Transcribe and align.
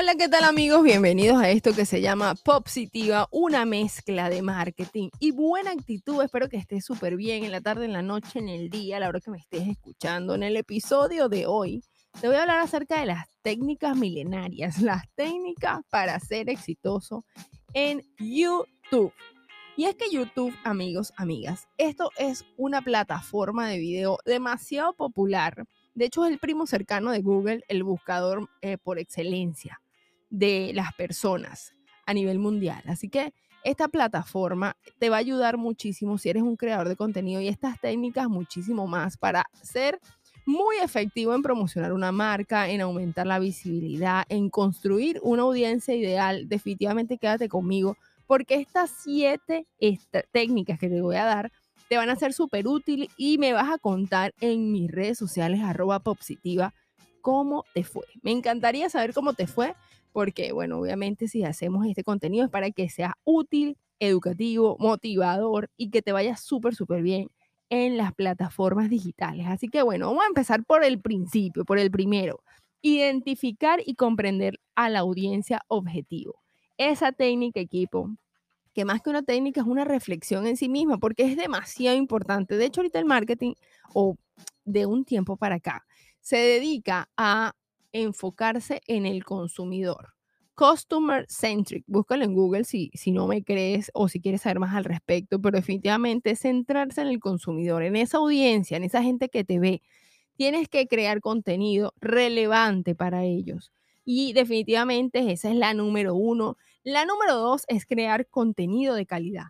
Hola, 0.00 0.14
¿qué 0.14 0.28
tal 0.28 0.44
amigos? 0.44 0.84
Bienvenidos 0.84 1.42
a 1.42 1.50
esto 1.50 1.74
que 1.74 1.84
se 1.84 2.00
llama 2.00 2.36
Popsitiva, 2.36 3.26
una 3.32 3.64
mezcla 3.64 4.30
de 4.30 4.42
marketing 4.42 5.08
y 5.18 5.32
buena 5.32 5.72
actitud. 5.72 6.22
Espero 6.22 6.48
que 6.48 6.56
estés 6.56 6.84
súper 6.84 7.16
bien 7.16 7.42
en 7.42 7.50
la 7.50 7.60
tarde, 7.60 7.84
en 7.84 7.92
la 7.92 8.00
noche, 8.00 8.38
en 8.38 8.48
el 8.48 8.70
día, 8.70 8.98
a 8.98 9.00
la 9.00 9.08
hora 9.08 9.18
que 9.18 9.32
me 9.32 9.38
estés 9.38 9.66
escuchando. 9.66 10.36
En 10.36 10.44
el 10.44 10.56
episodio 10.56 11.28
de 11.28 11.46
hoy 11.46 11.82
te 12.20 12.28
voy 12.28 12.36
a 12.36 12.42
hablar 12.42 12.60
acerca 12.60 13.00
de 13.00 13.06
las 13.06 13.26
técnicas 13.42 13.96
milenarias, 13.96 14.80
las 14.80 15.02
técnicas 15.16 15.80
para 15.90 16.20
ser 16.20 16.48
exitoso 16.48 17.24
en 17.74 18.00
YouTube. 18.20 19.12
Y 19.76 19.86
es 19.86 19.96
que 19.96 20.12
YouTube, 20.12 20.54
amigos, 20.62 21.12
amigas, 21.16 21.66
esto 21.76 22.12
es 22.18 22.44
una 22.56 22.82
plataforma 22.82 23.68
de 23.68 23.78
video 23.78 24.18
demasiado 24.24 24.92
popular. 24.92 25.64
De 25.96 26.04
hecho, 26.04 26.24
es 26.24 26.30
el 26.30 26.38
primo 26.38 26.68
cercano 26.68 27.10
de 27.10 27.20
Google, 27.20 27.64
el 27.66 27.82
buscador 27.82 28.48
eh, 28.62 28.78
por 28.78 29.00
excelencia 29.00 29.80
de 30.30 30.72
las 30.74 30.92
personas 30.94 31.74
a 32.06 32.14
nivel 32.14 32.38
mundial. 32.38 32.82
Así 32.86 33.08
que 33.08 33.32
esta 33.64 33.88
plataforma 33.88 34.76
te 34.98 35.10
va 35.10 35.16
a 35.16 35.20
ayudar 35.20 35.58
muchísimo 35.58 36.16
si 36.18 36.30
eres 36.30 36.42
un 36.42 36.56
creador 36.56 36.88
de 36.88 36.96
contenido 36.96 37.40
y 37.40 37.48
estas 37.48 37.80
técnicas 37.80 38.28
muchísimo 38.28 38.86
más 38.86 39.16
para 39.16 39.46
ser 39.62 40.00
muy 40.46 40.76
efectivo 40.82 41.34
en 41.34 41.42
promocionar 41.42 41.92
una 41.92 42.10
marca, 42.10 42.70
en 42.70 42.80
aumentar 42.80 43.26
la 43.26 43.38
visibilidad, 43.38 44.24
en 44.30 44.48
construir 44.48 45.20
una 45.22 45.42
audiencia 45.42 45.94
ideal. 45.94 46.48
Definitivamente 46.48 47.18
quédate 47.18 47.48
conmigo 47.48 47.96
porque 48.26 48.54
estas 48.54 48.90
siete 48.90 49.66
técnicas 50.32 50.78
que 50.78 50.88
te 50.88 51.02
voy 51.02 51.16
a 51.16 51.24
dar 51.24 51.52
te 51.88 51.96
van 51.96 52.10
a 52.10 52.16
ser 52.16 52.32
súper 52.32 52.66
útiles 52.68 53.08
y 53.16 53.38
me 53.38 53.52
vas 53.52 53.70
a 53.70 53.78
contar 53.78 54.34
en 54.40 54.72
mis 54.72 54.90
redes 54.90 55.18
sociales 55.18 55.60
arroba 55.62 56.00
popsitiva 56.00 56.72
cómo 57.20 57.64
te 57.74 57.84
fue. 57.84 58.06
Me 58.22 58.30
encantaría 58.30 58.88
saber 58.88 59.12
cómo 59.12 59.34
te 59.34 59.46
fue 59.46 59.74
porque, 60.12 60.52
bueno, 60.52 60.78
obviamente 60.78 61.28
si 61.28 61.44
hacemos 61.44 61.86
este 61.86 62.04
contenido 62.04 62.44
es 62.44 62.50
para 62.50 62.70
que 62.70 62.88
sea 62.88 63.16
útil, 63.24 63.76
educativo, 64.00 64.76
motivador 64.78 65.70
y 65.76 65.90
que 65.90 66.02
te 66.02 66.12
vaya 66.12 66.36
súper, 66.36 66.74
súper 66.74 67.02
bien 67.02 67.30
en 67.70 67.96
las 67.96 68.14
plataformas 68.14 68.88
digitales. 68.88 69.46
Así 69.46 69.68
que, 69.68 69.82
bueno, 69.82 70.08
vamos 70.08 70.24
a 70.24 70.28
empezar 70.28 70.64
por 70.64 70.84
el 70.84 71.00
principio, 71.00 71.64
por 71.64 71.78
el 71.78 71.90
primero. 71.90 72.42
Identificar 72.80 73.80
y 73.84 73.94
comprender 73.94 74.60
a 74.74 74.88
la 74.88 75.00
audiencia 75.00 75.62
objetivo. 75.68 76.36
Esa 76.76 77.12
técnica, 77.12 77.60
equipo, 77.60 78.10
que 78.72 78.84
más 78.84 79.02
que 79.02 79.10
una 79.10 79.22
técnica 79.22 79.60
es 79.60 79.66
una 79.66 79.84
reflexión 79.84 80.46
en 80.46 80.56
sí 80.56 80.68
misma, 80.68 80.98
porque 80.98 81.24
es 81.24 81.36
demasiado 81.36 81.96
importante. 81.96 82.56
De 82.56 82.66
hecho, 82.66 82.80
ahorita 82.80 83.00
el 83.00 83.04
marketing, 83.04 83.54
o 83.92 84.16
de 84.64 84.86
un 84.86 85.04
tiempo 85.04 85.36
para 85.36 85.56
acá, 85.56 85.84
se 86.20 86.36
dedica 86.36 87.08
a 87.16 87.54
enfocarse 87.92 88.80
en 88.86 89.06
el 89.06 89.24
consumidor. 89.24 90.14
Customer 90.54 91.24
centric, 91.28 91.84
búscalo 91.86 92.24
en 92.24 92.34
Google 92.34 92.64
si, 92.64 92.90
si 92.94 93.12
no 93.12 93.28
me 93.28 93.44
crees 93.44 93.90
o 93.94 94.08
si 94.08 94.20
quieres 94.20 94.42
saber 94.42 94.58
más 94.58 94.74
al 94.74 94.84
respecto, 94.84 95.40
pero 95.40 95.56
definitivamente 95.56 96.34
centrarse 96.34 97.00
en 97.00 97.06
el 97.08 97.20
consumidor, 97.20 97.84
en 97.84 97.94
esa 97.94 98.18
audiencia, 98.18 98.76
en 98.76 98.82
esa 98.84 99.02
gente 99.02 99.28
que 99.28 99.44
te 99.44 99.60
ve. 99.60 99.82
Tienes 100.36 100.68
que 100.68 100.86
crear 100.88 101.20
contenido 101.20 101.94
relevante 102.00 102.94
para 102.94 103.24
ellos. 103.24 103.72
Y 104.04 104.32
definitivamente 104.32 105.30
esa 105.32 105.50
es 105.50 105.56
la 105.56 105.74
número 105.74 106.14
uno. 106.14 106.56
La 106.82 107.04
número 107.04 107.36
dos 107.36 107.64
es 107.68 107.86
crear 107.86 108.26
contenido 108.28 108.94
de 108.94 109.06
calidad. 109.06 109.46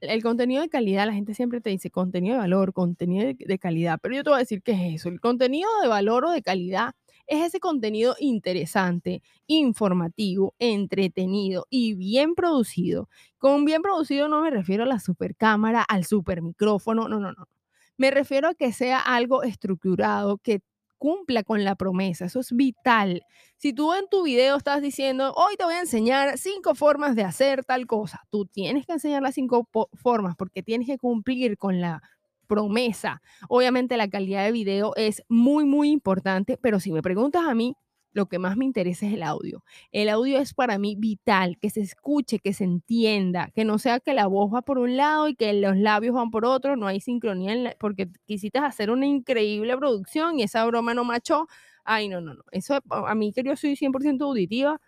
El 0.00 0.22
contenido 0.22 0.62
de 0.62 0.68
calidad, 0.68 1.06
la 1.06 1.12
gente 1.12 1.34
siempre 1.34 1.60
te 1.60 1.70
dice 1.70 1.90
contenido 1.90 2.34
de 2.34 2.40
valor, 2.40 2.72
contenido 2.72 3.26
de, 3.26 3.34
de 3.38 3.58
calidad, 3.58 4.00
pero 4.02 4.16
yo 4.16 4.24
te 4.24 4.30
voy 4.30 4.38
a 4.38 4.40
decir 4.40 4.62
qué 4.62 4.72
es 4.72 4.96
eso. 4.96 5.08
El 5.08 5.20
contenido 5.20 5.70
de 5.82 5.88
valor 5.88 6.24
o 6.24 6.30
de 6.32 6.42
calidad 6.42 6.94
es 7.32 7.40
ese 7.46 7.60
contenido 7.60 8.14
interesante, 8.20 9.22
informativo, 9.46 10.54
entretenido 10.58 11.66
y 11.70 11.94
bien 11.94 12.34
producido. 12.34 13.08
Con 13.38 13.64
bien 13.64 13.80
producido 13.80 14.28
no 14.28 14.42
me 14.42 14.50
refiero 14.50 14.82
a 14.82 14.86
la 14.86 15.00
super 15.00 15.34
cámara, 15.34 15.82
al 15.82 16.04
super 16.04 16.42
micrófono, 16.42 17.08
no, 17.08 17.18
no, 17.20 17.32
no. 17.32 17.48
Me 17.96 18.10
refiero 18.10 18.48
a 18.48 18.54
que 18.54 18.72
sea 18.72 19.00
algo 19.00 19.42
estructurado, 19.44 20.38
que 20.38 20.60
cumpla 20.98 21.42
con 21.42 21.64
la 21.64 21.74
promesa. 21.74 22.26
Eso 22.26 22.40
es 22.40 22.52
vital. 22.52 23.22
Si 23.56 23.72
tú 23.72 23.94
en 23.94 24.08
tu 24.10 24.24
video 24.24 24.56
estás 24.56 24.82
diciendo, 24.82 25.32
hoy 25.34 25.56
te 25.56 25.64
voy 25.64 25.74
a 25.74 25.80
enseñar 25.80 26.36
cinco 26.36 26.74
formas 26.74 27.16
de 27.16 27.24
hacer 27.24 27.64
tal 27.64 27.86
cosa, 27.86 28.20
tú 28.30 28.44
tienes 28.44 28.86
que 28.86 28.92
enseñar 28.92 29.22
las 29.22 29.34
cinco 29.34 29.68
formas 29.94 30.36
porque 30.36 30.62
tienes 30.62 30.86
que 30.86 30.98
cumplir 30.98 31.56
con 31.56 31.80
la 31.80 32.02
promesa. 32.46 33.22
Obviamente 33.48 33.96
la 33.96 34.08
calidad 34.08 34.44
de 34.44 34.52
video 34.52 34.94
es 34.96 35.22
muy, 35.28 35.64
muy 35.64 35.90
importante, 35.90 36.58
pero 36.60 36.80
si 36.80 36.92
me 36.92 37.02
preguntas 37.02 37.42
a 37.46 37.54
mí, 37.54 37.74
lo 38.12 38.26
que 38.26 38.38
más 38.38 38.56
me 38.56 38.64
interesa 38.64 39.06
es 39.06 39.14
el 39.14 39.22
audio. 39.22 39.64
El 39.90 40.08
audio 40.08 40.38
es 40.38 40.54
para 40.54 40.78
mí 40.78 40.96
vital, 40.98 41.56
que 41.58 41.70
se 41.70 41.80
escuche, 41.80 42.38
que 42.38 42.52
se 42.52 42.64
entienda, 42.64 43.50
que 43.54 43.64
no 43.64 43.78
sea 43.78 44.00
que 44.00 44.14
la 44.14 44.26
voz 44.26 44.52
va 44.52 44.62
por 44.62 44.78
un 44.78 44.96
lado 44.96 45.28
y 45.28 45.34
que 45.34 45.52
los 45.54 45.76
labios 45.76 46.14
van 46.14 46.30
por 46.30 46.44
otro, 46.44 46.76
no 46.76 46.86
hay 46.86 47.00
sincronía 47.00 47.74
porque 47.78 48.08
quisiste 48.26 48.58
hacer 48.58 48.90
una 48.90 49.06
increíble 49.06 49.76
producción 49.76 50.38
y 50.38 50.42
esa 50.42 50.64
broma 50.66 50.94
no 50.94 51.04
machó. 51.04 51.46
Ay, 51.84 52.08
no, 52.08 52.20
no, 52.20 52.34
no. 52.34 52.42
Eso 52.52 52.78
a 52.90 53.14
mí 53.14 53.32
que 53.32 53.42
yo 53.42 53.56
soy 53.56 53.76
100% 53.76 54.24
auditiva, 54.26 54.80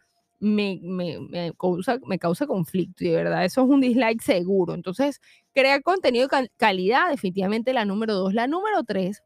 me, 0.45 0.79
me, 0.83 1.53
causa, 1.59 1.99
me 2.07 2.19
causa 2.19 2.47
conflicto 2.47 3.05
y 3.05 3.09
de 3.09 3.17
verdad 3.17 3.45
eso 3.45 3.63
es 3.63 3.69
un 3.69 3.81
dislike 3.81 4.23
seguro. 4.23 4.75
Entonces, 4.75 5.21
crear 5.53 5.83
contenido 5.83 6.29
de 6.29 6.51
calidad, 6.57 7.11
definitivamente 7.11 7.73
la 7.73 7.85
número 7.85 8.15
dos. 8.15 8.35
La 8.35 8.47
número 8.47 8.85
tres 8.85 9.23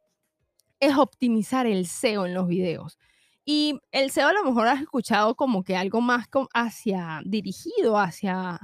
es 0.81 0.97
optimizar 0.97 1.67
el 1.67 1.87
SEO 1.87 2.27
en 2.27 2.35
los 2.35 2.47
videos. 2.47 2.99
Y 3.45 3.81
el 3.93 4.11
SEO 4.11 4.29
a 4.29 4.33
lo 4.33 4.45
mejor 4.45 4.69
has 4.69 4.81
escuchado 4.81 5.35
como 5.35 5.65
que 5.65 5.77
algo 5.77 6.01
más 6.01 6.29
hacia, 6.55 7.21
dirigido 7.25 7.99
hacia 7.99 8.61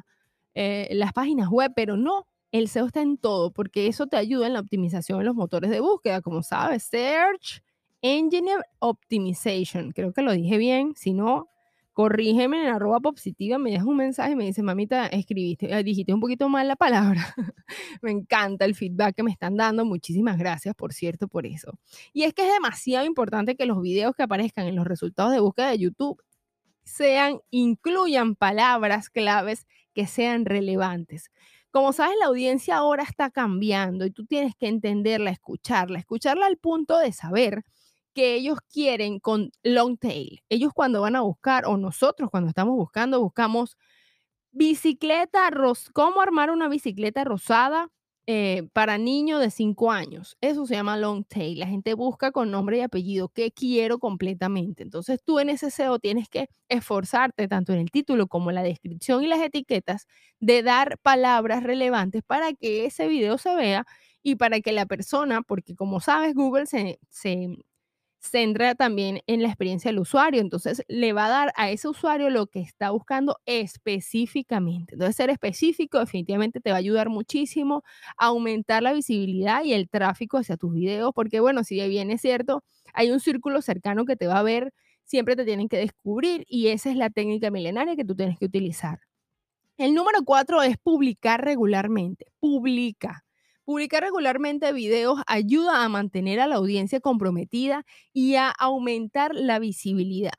eh, 0.55 0.89
las 0.93 1.13
páginas 1.13 1.49
web, 1.49 1.73
pero 1.75 1.97
no, 1.97 2.29
el 2.53 2.69
SEO 2.69 2.87
está 2.87 3.03
en 3.03 3.19
todo, 3.19 3.53
porque 3.53 3.89
eso 3.89 4.07
te 4.07 4.17
ayuda 4.17 4.47
en 4.47 4.53
la 4.53 4.61
optimización 4.61 5.19
de 5.19 5.25
los 5.25 5.35
motores 5.35 5.71
de 5.71 5.81
búsqueda, 5.81 6.21
como 6.21 6.43
sabes, 6.43 6.85
Search 6.85 7.63
Engine 8.03 8.51
Optimization, 8.81 9.91
creo 9.93 10.13
que 10.13 10.21
lo 10.21 10.33
dije 10.33 10.59
bien, 10.59 10.93
si 10.95 11.15
no, 11.15 11.49
corrígeme 11.95 12.61
en 12.61 12.75
arroba 12.75 13.01
positiva, 13.01 13.57
me 13.57 13.71
dejas 13.71 13.87
un 13.87 13.97
mensaje 13.97 14.33
y 14.33 14.37
me 14.37 14.45
dice, 14.45 14.63
mamita, 14.63 15.07
escribiste, 15.07 15.73
eh, 15.73 15.83
dijiste 15.85 16.13
un 16.13 16.21
poquito 16.21 16.49
mal 16.49 16.67
la 16.69 16.77
palabra. 16.77 17.35
me 18.03 18.11
encanta 18.11 18.65
el 18.65 18.75
feedback 18.75 19.15
que 19.15 19.23
me 19.23 19.31
están 19.31 19.57
dando. 19.57 19.85
Muchísimas 19.85 20.37
gracias, 20.37 20.75
por 20.75 20.93
cierto, 20.93 21.29
por 21.29 21.47
eso. 21.47 21.79
Y 22.13 22.25
es 22.25 22.35
que 22.35 22.47
es 22.47 22.53
demasiado 22.53 23.07
importante 23.07 23.57
que 23.57 23.65
los 23.65 23.81
videos 23.81 24.15
que 24.17 24.25
aparezcan 24.25 24.67
en 24.67 24.75
los 24.77 24.87
resultados 24.87 25.33
de 25.33 25.41
búsqueda 25.41 25.71
de 25.71 25.79
YouTube 25.79 26.21
sean, 26.83 27.39
incluyan 27.51 28.35
palabras 28.35 29.09
claves 29.09 29.67
que 29.95 30.07
sean 30.09 30.45
relevantes. 30.45 31.31
Como 31.71 31.93
sabes, 31.93 32.17
la 32.19 32.27
audiencia 32.27 32.77
ahora 32.77 33.05
está 33.05 33.31
cambiando 33.31 34.05
y 34.05 34.11
tú 34.11 34.27
tienes 34.27 34.55
que 34.57 34.67
entenderla, 34.67 35.31
escucharla, 35.31 36.01
escucharla 36.01 36.47
al 36.47 36.57
punto 36.57 36.99
de 36.99 37.13
saber 37.13 37.65
que 38.15 38.35
ellos 38.35 38.59
quieren 38.73 39.21
con 39.21 39.51
long 39.63 39.99
tail. 39.99 40.43
Ellos 40.49 40.73
cuando 40.75 41.01
van 41.03 41.17
a 41.17 41.23
buscar, 41.23 41.67
o 41.67 41.77
nosotros 41.77 42.31
cuando 42.31 42.49
estamos 42.49 42.77
buscando, 42.77 43.21
buscamos 43.21 43.77
bicicleta, 44.53 45.51
cómo 45.93 46.21
armar 46.21 46.51
una 46.51 46.69
bicicleta 46.69 47.25
rosada 47.25 47.91
eh, 48.27 48.69
para 48.73 48.97
niños 48.97 49.41
de 49.41 49.51
5 49.51 49.91
años. 49.93 50.39
Eso 50.41 50.67
se 50.67 50.75
llama 50.75 50.97
long 50.97 51.25
tail. 51.25 51.59
La 51.59 51.67
gente 51.67 51.93
busca 51.95 52.33
con 52.33 52.51
nombre 52.51 52.79
y 52.79 52.81
apellido 52.81 53.29
qué 53.29 53.51
quiero 53.53 53.99
completamente. 53.99 54.83
Entonces 54.83 55.21
tú 55.23 55.41
en 55.41 55.51
ese 55.51 55.71
SEO 55.71 55.99
tienes 55.99 56.29
que 56.31 56.49
esforzarte 56.69 57.49
tanto 57.49 57.75
en 57.75 57.81
el 57.81 57.91
título 57.91 58.27
como 58.27 58.51
en 58.51 58.55
la 58.57 58.63
descripción 58.63 59.23
y 59.23 59.27
las 59.27 59.43
etiquetas 59.43 60.07
de 60.41 60.63
dar 60.63 60.99
palabras 61.03 61.65
relevantes 61.65 62.23
para 62.27 62.55
que 62.55 62.87
ese 62.87 63.09
video 63.09 63.37
se 63.37 63.55
vea 63.57 63.85
y 64.23 64.37
para 64.37 64.61
que 64.61 64.73
la 64.73 64.87
persona, 64.87 65.43
porque 65.43 65.75
como 65.75 66.01
sabes, 66.01 66.35
Google 66.35 66.67
se 66.67 66.99
centra 68.25 68.75
también 68.75 69.21
en 69.27 69.43
la 69.43 69.49
experiencia 69.49 69.91
del 69.91 70.01
usuario. 70.01 70.41
Entonces, 70.41 70.83
le 70.89 71.13
va 71.13 71.27
a 71.27 71.29
dar 71.29 71.53
a 71.57 71.71
ese 71.71 71.89
usuario 71.89 72.31
lo 72.31 72.47
que 72.47 72.61
está 72.61 72.91
buscando 72.91 73.37
específicamente. 73.47 74.95
Entonces, 74.95 75.17
ser 75.17 75.31
específico 75.31 75.99
definitivamente 75.99 76.61
te 76.61 76.71
va 76.71 76.77
a 76.77 76.79
ayudar 76.79 77.09
muchísimo 77.11 77.83
a 78.17 78.27
aumentar 78.27 78.83
la 78.83 78.93
visibilidad 78.93 79.63
y 79.65 79.73
el 79.75 79.89
tráfico 79.89 80.39
hacia 80.39 80.57
tus 80.57 80.73
videos, 80.73 81.13
porque 81.15 81.41
bueno, 81.41 81.65
si 81.65 81.77
bien 81.89 82.11
es 82.11 82.21
cierto, 82.23 82.63
hay 82.95 83.11
un 83.11 83.21
círculo 83.21 83.63
cercano 83.63 84.05
que 84.05 84.17
te 84.17 84.27
va 84.27 84.39
a 84.39 84.43
ver, 84.43 84.73
siempre 85.05 85.37
te 85.37 85.45
tienen 85.45 85.69
que 85.69 85.77
descubrir 85.79 86.45
y 86.49 86.69
esa 86.69 86.91
es 86.91 86.97
la 86.97 87.11
técnica 87.11 87.51
milenaria 87.51 87.97
que 87.97 88.05
tú 88.05 88.15
tienes 88.17 88.39
que 88.39 88.47
utilizar. 88.47 89.01
El 89.79 89.95
número 89.95 90.25
cuatro 90.25 90.63
es 90.63 90.77
publicar 90.79 91.45
regularmente. 91.45 92.27
Publica. 92.41 93.24
Publicar 93.65 94.03
regularmente 94.03 94.73
videos 94.73 95.21
ayuda 95.27 95.85
a 95.85 95.89
mantener 95.89 96.39
a 96.41 96.47
la 96.47 96.57
audiencia 96.57 97.01
comprometida 97.01 97.85
y 98.13 98.35
a 98.35 98.51
aumentar 98.51 99.35
la 99.35 99.59
visibilidad. 99.59 100.33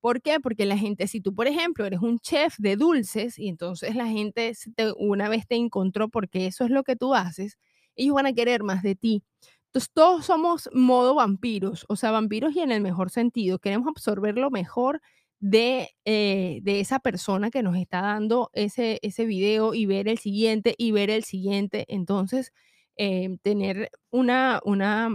¿Por 0.00 0.20
qué? 0.20 0.40
Porque 0.40 0.66
la 0.66 0.76
gente, 0.76 1.06
si 1.06 1.20
tú, 1.20 1.32
por 1.34 1.46
ejemplo, 1.46 1.86
eres 1.86 2.00
un 2.00 2.18
chef 2.18 2.56
de 2.58 2.74
dulces 2.76 3.38
y 3.38 3.48
entonces 3.48 3.94
la 3.94 4.06
gente 4.08 4.52
una 4.96 5.28
vez 5.28 5.46
te 5.46 5.54
encontró 5.54 6.08
porque 6.08 6.46
eso 6.46 6.64
es 6.64 6.70
lo 6.70 6.82
que 6.82 6.96
tú 6.96 7.14
haces, 7.14 7.56
ellos 7.94 8.14
van 8.16 8.26
a 8.26 8.32
querer 8.32 8.64
más 8.64 8.82
de 8.82 8.96
ti. 8.96 9.22
Entonces, 9.66 9.90
todos 9.94 10.26
somos 10.26 10.68
modo 10.74 11.14
vampiros, 11.14 11.86
o 11.88 11.94
sea, 11.96 12.10
vampiros 12.10 12.54
y 12.56 12.60
en 12.60 12.72
el 12.72 12.80
mejor 12.82 13.10
sentido. 13.10 13.58
Queremos 13.60 13.86
absorber 13.88 14.36
lo 14.36 14.50
mejor 14.50 15.00
de, 15.40 15.90
eh, 16.04 16.58
de 16.62 16.80
esa 16.80 16.98
persona 17.00 17.50
que 17.50 17.62
nos 17.62 17.76
está 17.76 18.02
dando 18.02 18.50
ese, 18.54 18.98
ese 19.02 19.24
video 19.24 19.72
y 19.74 19.86
ver 19.86 20.08
el 20.08 20.18
siguiente 20.18 20.74
y 20.78 20.90
ver 20.92 21.10
el 21.10 21.24
siguiente. 21.24 21.84
Entonces, 21.88 22.52
eh, 22.96 23.36
tener 23.42 23.90
una, 24.10 24.60
una 24.64 25.10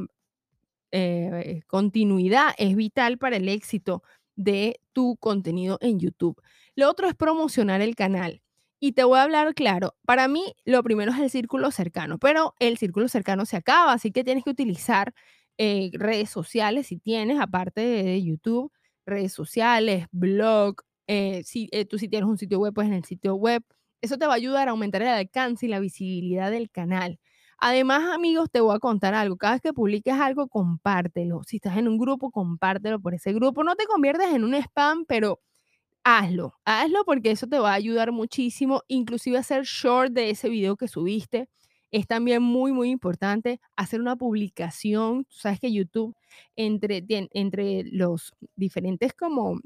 eh, 0.92 1.62
continuidad 1.68 2.54
es 2.58 2.76
vital 2.76 3.18
para 3.18 3.38
el 3.38 3.50
éxito 3.50 4.04
de 4.36 4.80
tu 4.94 5.18
contenido 5.18 5.78
en 5.82 6.00
YouTube. 6.00 6.42
Lo 6.76 6.90
otro 6.90 7.08
es 7.08 7.16
promocionar 7.16 7.82
el 7.82 7.96
canal. 7.96 8.42
Y 8.80 8.92
te 8.94 9.04
voy 9.04 9.18
a 9.20 9.24
hablar 9.24 9.56
claro, 9.56 9.96
para 10.06 10.28
mí 10.28 10.54
lo 10.66 10.84
primero 10.84 11.12
es 11.12 11.20
el 11.20 11.32
círculo 11.32 11.72
cercano, 11.72 12.20
pero 12.20 12.54
el 12.60 12.78
círculo 12.78 13.08
cercano 13.08 13.46
se 13.46 13.58
acaba, 13.58 13.94
así 13.94 14.12
que 14.12 14.24
tienes 14.24 14.44
que 14.44 14.52
utilizar 14.52 15.14
redes 15.58 16.30
sociales 16.30 16.86
si 16.88 16.98
tienes, 16.98 17.40
aparte 17.40 17.82
de 17.82 18.24
YouTube, 18.24 18.72
redes 19.08 19.34
sociales, 19.34 20.06
blog, 20.12 20.76
eh, 21.08 21.42
si 21.44 21.70
eh, 21.72 21.86
tú 21.86 21.98
si 21.98 22.10
tienes 22.10 22.30
un 22.30 22.38
sitio 22.38 22.60
web, 22.60 22.74
pues 22.74 22.88
en 22.88 22.94
el 22.94 23.06
sitio 23.06 23.36
web. 23.36 23.64
Eso 24.02 24.18
te 24.18 24.28
va 24.28 24.34
a 24.34 24.36
ayudar 24.36 24.68
a 24.68 24.72
aumentar 24.72 25.02
el 25.02 25.08
alcance 25.08 25.66
y 25.66 25.70
la 25.70 25.80
visibilidad 25.80 26.52
del 26.52 26.70
canal. 26.70 27.20
Además, 27.60 28.04
amigos, 28.14 28.50
te 28.52 28.62
voy 28.62 28.76
a 28.76 28.80
contar 28.80 29.16
algo. 29.16 29.36
Cada 29.38 29.54
vez 29.54 29.62
que 29.62 29.74
publiques 29.74 30.14
algo, 30.14 30.48
compártelo. 30.48 31.42
Si 31.46 31.58
estás 31.58 31.78
en 31.78 31.88
un 31.88 31.98
grupo, 31.98 32.30
compártelo 32.32 33.00
por 33.02 33.14
ese 33.16 33.34
grupo. 33.34 33.64
No 33.64 33.76
te 33.76 33.86
conviertes 33.88 34.28
en 34.34 34.44
un 34.44 34.54
spam, 34.56 35.06
pero 35.06 35.40
hazlo. 36.04 36.56
Hazlo 36.66 37.06
porque 37.06 37.32
eso 37.32 37.48
te 37.48 37.60
va 37.60 37.72
a 37.72 37.76
ayudar 37.76 38.12
muchísimo. 38.12 38.84
Inclusive 38.88 39.38
hacer 39.38 39.64
short 39.66 40.14
de 40.14 40.30
ese 40.32 40.50
video 40.50 40.78
que 40.78 40.88
subiste. 40.88 41.50
Es 41.92 42.08
también 42.08 42.44
muy, 42.44 42.74
muy 42.74 42.90
importante 42.92 43.62
hacer 43.78 44.02
una 44.02 44.16
publicación. 44.18 45.26
Tú 45.26 45.38
sabes 45.38 45.60
que 45.60 45.72
YouTube, 45.74 46.16
entre, 46.56 47.06
entre 47.34 47.84
los 47.86 48.34
diferentes 48.56 49.14
como 49.14 49.60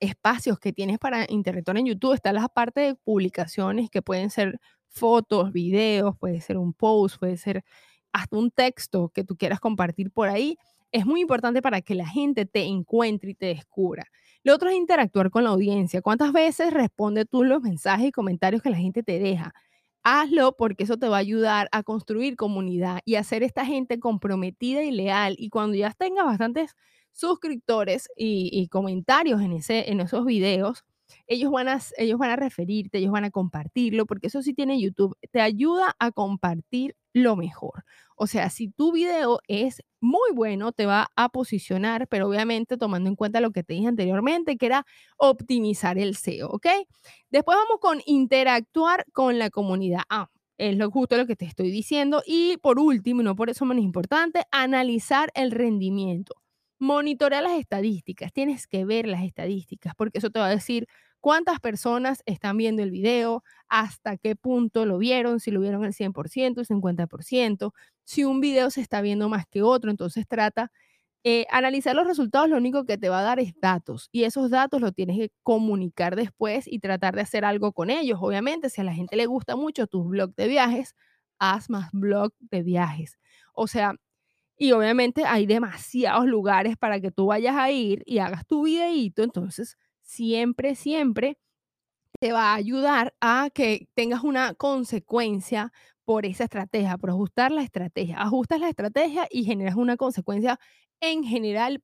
espacios 0.00 0.58
que 0.60 0.72
tienes 0.72 0.98
para 0.98 1.26
interactuar 1.28 1.78
en 1.78 1.86
YouTube, 1.86 2.14
está 2.14 2.32
la 2.32 2.48
parte 2.48 2.80
de 2.80 2.94
publicaciones 2.96 3.90
que 3.90 4.02
pueden 4.02 4.30
ser 4.30 4.60
fotos, 4.88 5.52
videos, 5.52 6.16
puede 6.18 6.40
ser 6.40 6.58
un 6.58 6.72
post, 6.72 7.18
puede 7.18 7.36
ser 7.36 7.64
hasta 8.12 8.36
un 8.36 8.50
texto 8.50 9.10
que 9.10 9.24
tú 9.24 9.36
quieras 9.36 9.60
compartir 9.60 10.10
por 10.10 10.28
ahí. 10.28 10.56
Es 10.92 11.06
muy 11.06 11.20
importante 11.20 11.62
para 11.62 11.82
que 11.82 11.94
la 11.94 12.06
gente 12.06 12.46
te 12.46 12.64
encuentre 12.64 13.30
y 13.30 13.34
te 13.34 13.46
descubra. 13.46 14.06
Lo 14.42 14.54
otro 14.54 14.70
es 14.70 14.76
interactuar 14.76 15.30
con 15.30 15.44
la 15.44 15.50
audiencia. 15.50 16.00
¿Cuántas 16.00 16.32
veces 16.32 16.72
responde 16.72 17.24
tú 17.24 17.44
los 17.44 17.60
mensajes 17.60 18.06
y 18.06 18.12
comentarios 18.12 18.62
que 18.62 18.70
la 18.70 18.78
gente 18.78 19.02
te 19.02 19.18
deja? 19.18 19.52
Hazlo 20.02 20.56
porque 20.56 20.84
eso 20.84 20.96
te 20.96 21.08
va 21.08 21.16
a 21.16 21.20
ayudar 21.20 21.68
a 21.72 21.82
construir 21.82 22.36
comunidad 22.36 23.00
y 23.04 23.16
hacer 23.16 23.42
esta 23.42 23.66
gente 23.66 23.98
comprometida 23.98 24.82
y 24.82 24.92
leal. 24.92 25.34
Y 25.38 25.50
cuando 25.50 25.76
ya 25.76 25.90
tengas 25.92 26.24
bastantes 26.24 26.76
suscriptores 27.12 28.08
y, 28.16 28.68
comentarios 28.68 29.42
en, 29.42 29.52
ese, 29.52 29.90
en 29.90 30.00
esos 30.00 30.24
videos, 30.24 30.84
ellos 31.26 31.50
van, 31.50 31.68
a, 31.68 31.80
ellos 31.96 32.18
van 32.18 32.30
a 32.30 32.36
referirte, 32.36 32.98
ellos 32.98 33.12
van 33.12 33.24
a 33.24 33.30
compartirlo, 33.30 34.06
porque 34.06 34.28
eso 34.28 34.42
sí 34.42 34.54
tiene 34.54 34.80
YouTube, 34.80 35.16
te 35.30 35.40
ayuda 35.40 35.94
a 35.98 36.10
compartir 36.12 36.96
lo 37.12 37.36
mejor. 37.36 37.84
O 38.16 38.26
sea, 38.26 38.50
si 38.50 38.68
tu 38.68 38.92
video 38.92 39.40
es 39.48 39.82
muy 40.00 40.32
bueno, 40.34 40.72
te 40.72 40.86
va 40.86 41.08
a 41.16 41.28
posicionar, 41.28 42.08
pero 42.08 42.28
obviamente 42.28 42.76
tomando 42.76 43.08
en 43.08 43.16
cuenta 43.16 43.40
lo 43.40 43.52
que 43.52 43.62
te 43.62 43.74
dije 43.74 43.88
anteriormente, 43.88 44.56
que 44.56 44.66
era 44.66 44.86
optimizar 45.16 45.98
el 45.98 46.16
SEO, 46.16 46.48
¿ok? 46.48 46.66
Después 47.30 47.56
vamos 47.56 47.78
con 47.80 48.00
interactuar 48.06 49.04
con 49.12 49.38
la 49.38 49.50
comunidad. 49.50 50.02
Ah, 50.10 50.28
es 50.58 50.76
lo 50.76 50.90
justo 50.90 51.16
lo 51.16 51.26
que 51.26 51.36
te 51.36 51.44
estoy 51.44 51.70
diciendo. 51.70 52.22
Y 52.26 52.56
por 52.58 52.78
último, 52.78 53.22
no 53.22 53.36
por 53.36 53.50
eso 53.50 53.64
menos 53.64 53.84
importante, 53.84 54.42
analizar 54.50 55.30
el 55.34 55.52
rendimiento. 55.52 56.34
Monitorea 56.80 57.42
las 57.42 57.58
estadísticas, 57.58 58.32
tienes 58.32 58.66
que 58.66 58.84
ver 58.84 59.06
las 59.08 59.22
estadísticas, 59.24 59.94
porque 59.96 60.18
eso 60.18 60.30
te 60.30 60.38
va 60.38 60.46
a 60.46 60.50
decir 60.50 60.86
cuántas 61.20 61.58
personas 61.60 62.22
están 62.26 62.56
viendo 62.56 62.82
el 62.82 62.90
video, 62.92 63.42
hasta 63.68 64.16
qué 64.16 64.36
punto 64.36 64.86
lo 64.86 64.98
vieron, 64.98 65.40
si 65.40 65.50
lo 65.50 65.60
vieron 65.60 65.84
el 65.84 65.92
100%, 65.92 66.60
el 66.60 66.66
50%, 66.66 67.72
si 68.04 68.24
un 68.24 68.40
video 68.40 68.70
se 68.70 68.80
está 68.80 69.00
viendo 69.00 69.28
más 69.28 69.44
que 69.50 69.62
otro, 69.62 69.90
entonces 69.90 70.26
trata 70.28 70.70
eh, 71.24 71.46
analizar 71.50 71.94
los 71.96 72.06
resultados, 72.06 72.48
lo 72.48 72.56
único 72.56 72.84
que 72.86 72.96
te 72.98 73.08
va 73.08 73.20
a 73.20 73.22
dar 73.22 73.40
es 73.40 73.52
datos 73.60 74.08
y 74.12 74.24
esos 74.24 74.50
datos 74.50 74.80
los 74.80 74.94
tienes 74.94 75.18
que 75.18 75.30
comunicar 75.42 76.16
después 76.16 76.66
y 76.68 76.78
tratar 76.78 77.14
de 77.16 77.22
hacer 77.22 77.44
algo 77.44 77.72
con 77.72 77.90
ellos. 77.90 78.18
Obviamente, 78.22 78.70
si 78.70 78.80
a 78.80 78.84
la 78.84 78.94
gente 78.94 79.16
le 79.16 79.26
gusta 79.26 79.56
mucho 79.56 79.86
tus 79.88 80.06
blogs 80.08 80.36
de 80.36 80.48
viajes, 80.48 80.94
haz 81.38 81.70
más 81.70 81.90
blog 81.92 82.32
de 82.40 82.62
viajes. 82.62 83.18
O 83.52 83.66
sea, 83.66 83.94
y 84.58 84.72
obviamente 84.72 85.24
hay 85.24 85.46
demasiados 85.46 86.26
lugares 86.26 86.76
para 86.76 87.00
que 87.00 87.10
tú 87.10 87.26
vayas 87.26 87.56
a 87.56 87.70
ir 87.70 88.02
y 88.06 88.18
hagas 88.18 88.46
tu 88.46 88.64
videíto. 88.64 89.22
Entonces, 89.22 89.78
siempre, 90.02 90.74
siempre 90.74 91.38
te 92.20 92.32
va 92.32 92.52
a 92.52 92.54
ayudar 92.56 93.14
a 93.20 93.50
que 93.54 93.88
tengas 93.94 94.24
una 94.24 94.54
consecuencia 94.54 95.72
por 96.04 96.26
esa 96.26 96.44
estrategia, 96.44 96.98
por 96.98 97.10
ajustar 97.10 97.52
la 97.52 97.62
estrategia. 97.62 98.20
Ajustas 98.20 98.60
la 98.60 98.68
estrategia 98.70 99.28
y 99.30 99.44
generas 99.44 99.76
una 99.76 99.96
consecuencia 99.96 100.58
en 101.00 101.22
general 101.24 101.80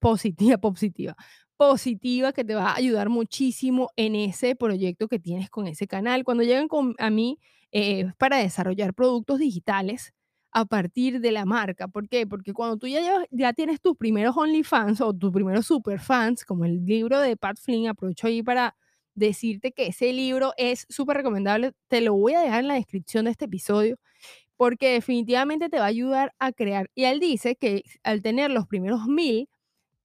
positiva, 0.00 0.58
positiva, 0.60 1.16
positiva 1.56 2.32
que 2.32 2.44
te 2.44 2.54
va 2.54 2.70
a 2.70 2.76
ayudar 2.76 3.08
muchísimo 3.08 3.90
en 3.96 4.14
ese 4.16 4.56
proyecto 4.56 5.08
que 5.08 5.18
tienes 5.18 5.50
con 5.50 5.66
ese 5.68 5.86
canal. 5.86 6.24
Cuando 6.24 6.42
llegan 6.42 6.68
con, 6.68 6.94
a 6.98 7.10
mí 7.10 7.38
eh, 7.72 8.06
para 8.18 8.38
desarrollar 8.38 8.94
productos 8.94 9.38
digitales, 9.38 10.12
a 10.56 10.64
partir 10.64 11.20
de 11.20 11.32
la 11.32 11.44
marca. 11.44 11.86
¿Por 11.86 12.08
qué? 12.08 12.26
Porque 12.26 12.54
cuando 12.54 12.78
tú 12.78 12.86
ya, 12.86 13.02
ya 13.30 13.52
tienes 13.52 13.78
tus 13.78 13.94
primeros 13.94 14.34
OnlyFans 14.38 15.02
o 15.02 15.12
tus 15.12 15.30
primeros 15.30 15.66
superfans, 15.66 16.46
como 16.46 16.64
el 16.64 16.82
libro 16.86 17.20
de 17.20 17.36
Pat 17.36 17.58
Flynn, 17.60 17.88
aprovecho 17.88 18.26
ahí 18.26 18.42
para 18.42 18.74
decirte 19.14 19.72
que 19.72 19.88
ese 19.88 20.14
libro 20.14 20.54
es 20.56 20.86
súper 20.88 21.18
recomendable. 21.18 21.72
Te 21.88 22.00
lo 22.00 22.14
voy 22.14 22.32
a 22.32 22.40
dejar 22.40 22.60
en 22.60 22.68
la 22.68 22.74
descripción 22.74 23.26
de 23.26 23.32
este 23.32 23.44
episodio 23.44 23.98
porque 24.56 24.92
definitivamente 24.92 25.68
te 25.68 25.78
va 25.78 25.84
a 25.84 25.88
ayudar 25.88 26.34
a 26.38 26.52
crear. 26.52 26.90
Y 26.94 27.04
él 27.04 27.20
dice 27.20 27.56
que 27.56 27.82
al 28.02 28.22
tener 28.22 28.50
los 28.50 28.66
primeros 28.66 29.06
mil, 29.06 29.50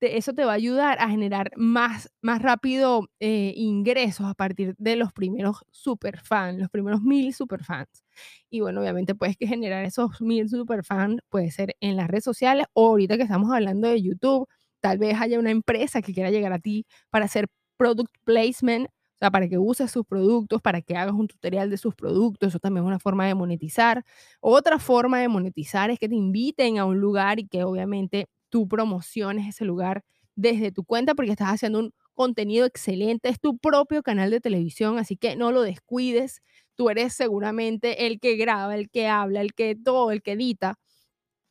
eso 0.02 0.34
te 0.34 0.46
va 0.46 0.52
a 0.54 0.56
ayudar 0.56 0.98
a 1.00 1.10
generar 1.10 1.52
más, 1.56 2.10
más 2.22 2.42
rápido 2.42 3.08
eh, 3.20 3.54
ingresos 3.56 4.26
a 4.28 4.34
partir 4.34 4.76
de 4.78 4.96
los 4.96 5.14
primeros 5.14 5.58
superfans, 5.72 6.60
los 6.60 6.70
primeros 6.70 7.02
mil 7.02 7.34
superfans. 7.34 8.04
Y 8.50 8.62
bueno, 8.62 8.82
obviamente 8.82 9.16
puedes 9.16 9.38
que 9.38 9.48
generar 9.48 9.86
esos 9.86 10.22
mil 10.22 10.50
superfans, 10.50 11.20
puede 11.30 11.52
ser 11.52 11.76
en 11.82 11.96
las 11.98 12.08
redes 12.08 12.24
sociales 12.24 12.66
o 12.74 12.88
ahorita 12.90 13.18
que 13.18 13.24
estamos 13.24 13.52
hablando 13.52 13.88
de 13.88 14.02
YouTube, 14.02 14.48
tal 14.80 14.98
vez 14.98 15.20
haya 15.20 15.40
una 15.40 15.52
empresa 15.52 16.02
que 16.02 16.14
quiera 16.14 16.32
llegar 16.32 16.54
a 16.54 16.60
ti 16.60 16.86
para 17.10 17.26
hacer 17.26 17.48
product 17.78 18.14
placement, 18.26 18.88
o 18.88 19.18
sea, 19.20 19.32
para 19.32 19.48
que 19.48 19.58
uses 19.60 19.92
sus 19.92 20.06
productos, 20.06 20.62
para 20.62 20.82
que 20.82 20.96
hagas 20.98 21.14
un 21.14 21.28
tutorial 21.28 21.70
de 21.70 21.78
sus 21.78 21.94
productos, 21.96 22.50
eso 22.50 22.60
también 22.60 22.84
es 22.86 22.88
una 22.88 23.00
forma 23.00 23.28
de 23.28 23.36
monetizar. 23.36 24.04
Otra 24.40 24.80
forma 24.80 25.20
de 25.20 25.28
monetizar 25.28 25.92
es 25.92 26.00
que 26.00 26.10
te 26.10 26.16
inviten 26.16 26.80
a 26.80 26.86
un 26.86 27.00
lugar 27.00 27.40
y 27.40 27.48
que 27.48 27.64
obviamente 27.64 28.28
tú 28.52 28.68
promociones 28.68 29.48
ese 29.50 29.66
lugar 29.66 30.04
desde 30.36 30.72
tu 30.72 30.84
cuenta 30.86 31.16
porque 31.16 31.32
estás 31.32 31.50
haciendo 31.50 31.80
un 31.80 31.94
contenido 32.14 32.68
excelente, 32.68 33.30
es 33.30 33.40
tu 33.40 33.58
propio 33.58 34.04
canal 34.04 34.30
de 34.32 34.42
televisión, 34.42 35.00
así 35.00 35.18
que 35.18 35.36
no 35.36 35.52
lo 35.52 35.64
descuides. 35.64 36.42
Tú 36.76 36.90
eres 36.92 37.14
seguramente 37.16 38.06
el 38.08 38.20
que 38.20 38.36
graba, 38.38 38.76
el 38.76 38.90
que 38.92 39.08
habla, 39.08 39.42
el 39.42 39.54
que 39.56 39.76
todo, 39.76 40.12
el 40.12 40.22
que 40.22 40.34
edita. 40.34 40.76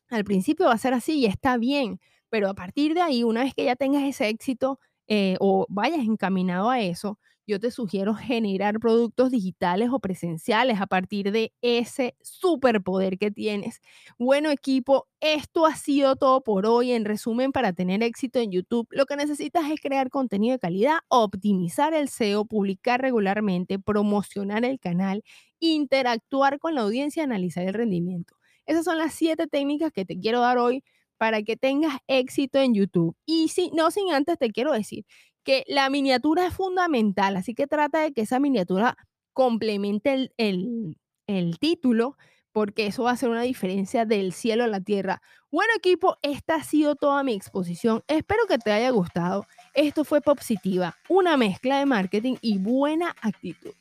Al 0.09 0.25
principio 0.25 0.67
va 0.67 0.75
a 0.75 0.79
ser 0.79 0.95
así 0.95 1.19
y 1.21 1.27
está 1.27 1.57
bien, 1.57 2.01
pero 2.31 2.49
a 2.49 2.55
partir 2.55 2.95
de 2.95 3.03
ahí, 3.03 3.25
una 3.25 3.45
vez 3.45 3.55
que 3.55 3.65
ya 3.65 3.77
tengas 3.77 4.05
ese 4.05 4.29
éxito 4.29 4.79
eh, 5.11 5.37
o 5.41 5.67
vayas 5.69 6.01
encaminado 6.01 6.71
a 6.71 6.81
eso, 6.81 7.19
yo 7.47 7.59
te 7.59 7.73
sugiero 7.73 8.15
generar 8.15 8.79
productos 8.79 9.33
digitales 9.33 9.91
o 9.93 9.99
presenciales 9.99 10.81
a 10.81 10.87
partir 10.87 11.33
de 11.33 11.53
ese 11.63 12.15
superpoder 12.23 13.19
que 13.19 13.33
tienes. 13.33 13.81
Bueno, 14.19 14.51
equipo, 14.51 15.09
esto 15.21 15.67
ha 15.67 15.75
sido 15.75 16.15
todo 16.17 16.43
por 16.43 16.65
hoy. 16.67 16.93
En 16.93 17.05
resumen, 17.05 17.51
para 17.53 17.73
tener 17.73 18.05
éxito 18.05 18.39
en 18.39 18.53
YouTube, 18.53 18.87
lo 18.93 19.05
que 19.07 19.17
necesitas 19.17 19.69
es 19.71 19.81
crear 19.81 20.11
contenido 20.11 20.53
de 20.53 20.61
calidad, 20.61 20.99
optimizar 21.09 21.93
el 21.93 22.05
SEO, 22.09 22.45
publicar 22.45 23.01
regularmente, 23.03 23.81
promocionar 23.81 24.65
el 24.65 24.79
canal, 24.79 25.25
interactuar 25.59 26.61
con 26.61 26.77
la 26.77 26.83
audiencia 26.83 27.25
analizar 27.25 27.65
el 27.67 27.75
rendimiento. 27.75 28.37
Esas 28.67 28.85
son 28.85 28.99
las 28.99 29.13
siete 29.15 29.49
técnicas 29.49 29.93
que 29.93 30.05
te 30.05 30.19
quiero 30.21 30.41
dar 30.41 30.59
hoy 30.59 30.85
para 31.21 31.43
que 31.43 31.55
tengas 31.55 31.99
éxito 32.07 32.59
en 32.61 32.73
YouTube. 32.73 33.15
Y 33.27 33.49
si 33.49 33.71
no 33.73 33.91
sin 33.91 34.11
antes 34.11 34.39
te 34.39 34.51
quiero 34.51 34.73
decir 34.73 35.05
que 35.45 35.65
la 35.69 35.91
miniatura 35.91 36.47
es 36.47 36.55
fundamental, 36.55 37.37
así 37.37 37.55
que 37.55 37.67
trata 37.67 38.01
de 38.01 38.13
que 38.15 38.23
esa 38.23 38.41
miniatura 38.41 38.97
complemente 39.35 40.31
el, 40.39 40.97
el, 41.27 41.59
título, 41.59 42.17
porque 42.53 42.87
eso 42.87 43.03
va 43.03 43.11
a 43.11 43.13
hacer 43.13 43.29
una 43.29 43.43
diferencia 43.43 44.07
del 44.07 44.33
cielo 44.33 44.65
a 44.65 44.69
la 44.69 44.81
tierra. 44.81 45.21
Bueno 45.51 45.71
equipo, 45.77 46.17
esta 46.23 46.55
ha 46.55 46.65
sido 46.65 46.97
toda 46.97 47.23
mi 47.23 47.35
exposición. 47.35 48.03
Espero 48.09 48.47
que 48.49 48.57
te 48.57 48.73
haya 48.73 48.89
gustado. 48.89 49.45
Esto 49.75 50.05
fue 50.05 50.23
Positiva, 50.23 50.97
una 51.11 51.37
mezcla 51.37 51.81
de 51.81 51.85
marketing 51.85 52.37
y 52.41 52.57
buena 52.57 53.15
actitud. 53.21 53.75